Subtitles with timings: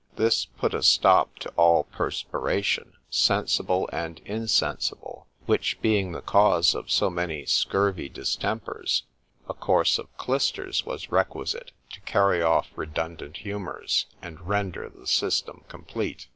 [0.15, 6.89] ——This put a stop to all perspiration, sensible and insensible, which being the cause of
[6.89, 14.89] so many scurvy distempers—a course of clysters was requisite to carry off redundant humours,—and render
[14.89, 16.27] the system complete.